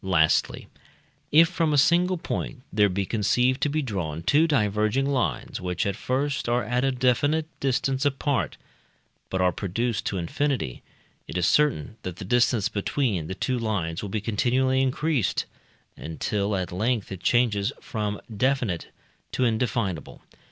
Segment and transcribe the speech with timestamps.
[0.03, 0.67] Lastly,
[1.31, 5.85] if from a single point there be conceived to be drawn two diverging lines which
[5.85, 8.57] at first are at a definite distance apart,
[9.29, 10.81] but are produced to infinity,
[11.27, 15.45] it is certain that the distance between the two lines will be continually increased,
[15.95, 18.87] until at length it changes from definite
[19.31, 20.23] to indefinable.